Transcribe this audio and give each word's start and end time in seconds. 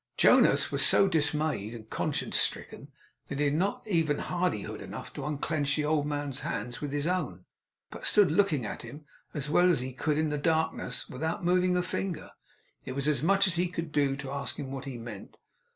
Jonas 0.17 0.71
was 0.71 0.83
so 0.83 1.07
dismayed 1.07 1.75
and 1.75 1.87
conscience 1.91 2.35
stricken, 2.35 2.91
that 3.27 3.37
he 3.37 3.45
had 3.45 3.53
not 3.53 3.85
even 3.87 4.17
hardihood 4.17 4.81
enough 4.81 5.13
to 5.13 5.23
unclench 5.23 5.75
the 5.75 5.85
old 5.85 6.07
man's 6.07 6.39
hands 6.39 6.81
with 6.81 6.91
his 6.91 7.05
own; 7.05 7.45
but 7.91 8.07
stood 8.07 8.31
looking 8.31 8.65
at 8.65 8.81
him 8.81 9.05
as 9.35 9.47
well 9.47 9.69
as 9.69 9.79
he 9.81 9.93
could 9.93 10.17
in 10.17 10.29
the 10.29 10.39
darkness, 10.39 11.07
without 11.07 11.45
moving 11.45 11.77
a 11.77 11.83
finger. 11.83 12.31
It 12.83 12.93
was 12.93 13.07
as 13.07 13.21
much 13.21 13.45
as 13.45 13.57
he 13.57 13.67
could 13.67 13.91
do 13.91 14.15
to 14.15 14.31
ask 14.31 14.55
him 14.55 14.71
what 14.71 14.85
he 14.85 14.97
meant. 14.97 15.37